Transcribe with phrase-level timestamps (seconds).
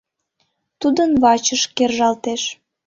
[0.79, 2.41] Тудын вачыш кержалтеш.